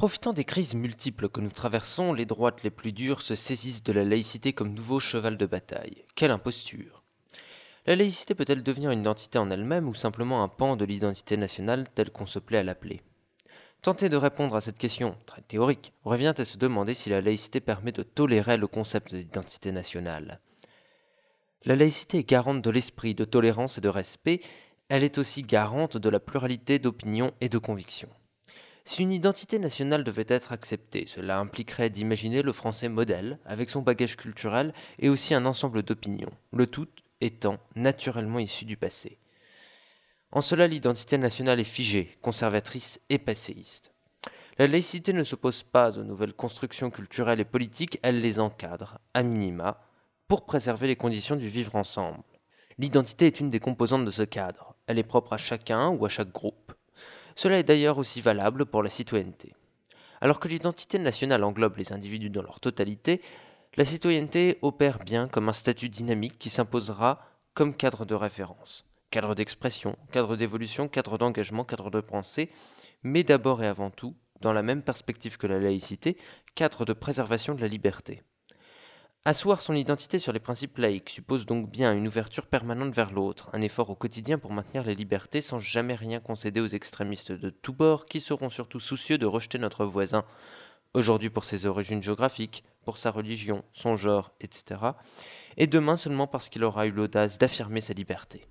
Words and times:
Profitant 0.00 0.32
des 0.32 0.44
crises 0.44 0.74
multiples 0.74 1.28
que 1.28 1.42
nous 1.42 1.50
traversons, 1.50 2.14
les 2.14 2.24
droites 2.24 2.62
les 2.62 2.70
plus 2.70 2.90
dures 2.90 3.20
se 3.20 3.34
saisissent 3.34 3.82
de 3.82 3.92
la 3.92 4.02
laïcité 4.02 4.54
comme 4.54 4.72
nouveau 4.72 4.98
cheval 4.98 5.36
de 5.36 5.44
bataille. 5.44 6.06
Quelle 6.14 6.30
imposture 6.30 7.04
La 7.84 7.96
laïcité 7.96 8.34
peut-elle 8.34 8.62
devenir 8.62 8.92
une 8.92 9.00
identité 9.00 9.36
en 9.36 9.50
elle-même 9.50 9.86
ou 9.86 9.92
simplement 9.92 10.42
un 10.42 10.48
pan 10.48 10.76
de 10.76 10.86
l'identité 10.86 11.36
nationale 11.36 11.86
telle 11.94 12.10
qu'on 12.10 12.24
se 12.24 12.38
plaît 12.38 12.56
à 12.56 12.62
l'appeler? 12.62 13.02
Tenter 13.82 14.08
de 14.08 14.16
répondre 14.16 14.56
à 14.56 14.62
cette 14.62 14.78
question, 14.78 15.18
très 15.26 15.42
théorique, 15.42 15.92
revient 16.02 16.32
à 16.34 16.46
se 16.46 16.56
demander 16.56 16.94
si 16.94 17.10
la 17.10 17.20
laïcité 17.20 17.60
permet 17.60 17.92
de 17.92 18.02
tolérer 18.02 18.56
le 18.56 18.68
concept 18.68 19.14
d'identité 19.14 19.70
nationale. 19.70 20.40
La 21.66 21.76
laïcité 21.76 22.20
est 22.20 22.28
garante 22.30 22.62
de 22.62 22.70
l'esprit 22.70 23.14
de 23.14 23.26
tolérance 23.26 23.76
et 23.76 23.82
de 23.82 23.90
respect, 23.90 24.40
elle 24.88 25.04
est 25.04 25.18
aussi 25.18 25.42
garante 25.42 25.98
de 25.98 26.08
la 26.08 26.20
pluralité 26.20 26.78
d'opinions 26.78 27.34
et 27.42 27.50
de 27.50 27.58
convictions. 27.58 28.08
Si 28.84 29.02
une 29.02 29.12
identité 29.12 29.58
nationale 29.58 30.04
devait 30.04 30.24
être 30.28 30.52
acceptée, 30.52 31.06
cela 31.06 31.38
impliquerait 31.38 31.90
d'imaginer 31.90 32.42
le 32.42 32.52
français 32.52 32.88
modèle, 32.88 33.38
avec 33.44 33.70
son 33.70 33.82
bagage 33.82 34.16
culturel 34.16 34.72
et 34.98 35.08
aussi 35.08 35.34
un 35.34 35.46
ensemble 35.46 35.82
d'opinions, 35.82 36.32
le 36.52 36.66
tout 36.66 36.88
étant 37.20 37.58
naturellement 37.76 38.38
issu 38.38 38.64
du 38.64 38.76
passé. 38.76 39.18
En 40.32 40.40
cela, 40.40 40.66
l'identité 40.66 41.18
nationale 41.18 41.60
est 41.60 41.64
figée, 41.64 42.16
conservatrice 42.22 43.00
et 43.08 43.18
passéiste. 43.18 43.92
La 44.58 44.66
laïcité 44.66 45.12
ne 45.12 45.24
s'oppose 45.24 45.62
pas 45.62 45.98
aux 45.98 46.04
nouvelles 46.04 46.34
constructions 46.34 46.90
culturelles 46.90 47.40
et 47.40 47.44
politiques, 47.44 47.98
elle 48.02 48.20
les 48.20 48.40
encadre, 48.40 48.98
à 49.14 49.22
minima, 49.22 49.80
pour 50.28 50.46
préserver 50.46 50.86
les 50.86 50.96
conditions 50.96 51.36
du 51.36 51.48
vivre 51.48 51.74
ensemble. 51.74 52.22
L'identité 52.78 53.26
est 53.26 53.40
une 53.40 53.50
des 53.50 53.58
composantes 53.58 54.04
de 54.04 54.10
ce 54.10 54.22
cadre. 54.22 54.74
Elle 54.86 54.98
est 54.98 55.02
propre 55.02 55.32
à 55.32 55.36
chacun 55.36 55.88
ou 55.88 56.06
à 56.06 56.08
chaque 56.08 56.32
groupe. 56.32 56.69
Cela 57.42 57.58
est 57.58 57.62
d'ailleurs 57.62 57.96
aussi 57.96 58.20
valable 58.20 58.66
pour 58.66 58.82
la 58.82 58.90
citoyenneté. 58.90 59.54
Alors 60.20 60.40
que 60.40 60.48
l'identité 60.48 60.98
nationale 60.98 61.42
englobe 61.42 61.78
les 61.78 61.94
individus 61.94 62.28
dans 62.28 62.42
leur 62.42 62.60
totalité, 62.60 63.22
la 63.78 63.86
citoyenneté 63.86 64.58
opère 64.60 64.98
bien 64.98 65.26
comme 65.26 65.48
un 65.48 65.54
statut 65.54 65.88
dynamique 65.88 66.38
qui 66.38 66.50
s'imposera 66.50 67.24
comme 67.54 67.74
cadre 67.74 68.04
de 68.04 68.14
référence, 68.14 68.84
cadre 69.10 69.34
d'expression, 69.34 69.96
cadre 70.12 70.36
d'évolution, 70.36 70.86
cadre 70.86 71.16
d'engagement, 71.16 71.64
cadre 71.64 71.90
de 71.90 72.02
pensée, 72.02 72.50
mais 73.02 73.24
d'abord 73.24 73.62
et 73.62 73.68
avant 73.68 73.88
tout, 73.88 74.14
dans 74.42 74.52
la 74.52 74.62
même 74.62 74.82
perspective 74.82 75.38
que 75.38 75.46
la 75.46 75.58
laïcité, 75.58 76.18
cadre 76.54 76.84
de 76.84 76.92
préservation 76.92 77.54
de 77.54 77.62
la 77.62 77.68
liberté. 77.68 78.22
Asseoir 79.26 79.60
son 79.60 79.74
identité 79.74 80.18
sur 80.18 80.32
les 80.32 80.40
principes 80.40 80.78
laïques 80.78 81.10
suppose 81.10 81.44
donc 81.44 81.70
bien 81.70 81.92
une 81.92 82.08
ouverture 82.08 82.46
permanente 82.46 82.94
vers 82.94 83.12
l'autre, 83.12 83.50
un 83.52 83.60
effort 83.60 83.90
au 83.90 83.94
quotidien 83.94 84.38
pour 84.38 84.50
maintenir 84.50 84.82
les 84.82 84.94
libertés 84.94 85.42
sans 85.42 85.60
jamais 85.60 85.94
rien 85.94 86.20
concéder 86.20 86.58
aux 86.58 86.66
extrémistes 86.66 87.30
de 87.30 87.50
tous 87.50 87.74
bords 87.74 88.06
qui 88.06 88.18
seront 88.18 88.48
surtout 88.48 88.80
soucieux 88.80 89.18
de 89.18 89.26
rejeter 89.26 89.58
notre 89.58 89.84
voisin, 89.84 90.24
aujourd'hui 90.94 91.28
pour 91.28 91.44
ses 91.44 91.66
origines 91.66 92.02
géographiques, 92.02 92.64
pour 92.82 92.96
sa 92.96 93.10
religion, 93.10 93.62
son 93.74 93.94
genre, 93.94 94.32
etc., 94.40 94.80
et 95.58 95.66
demain 95.66 95.98
seulement 95.98 96.26
parce 96.26 96.48
qu'il 96.48 96.64
aura 96.64 96.86
eu 96.86 96.90
l'audace 96.90 97.36
d'affirmer 97.36 97.82
sa 97.82 97.92
liberté. 97.92 98.46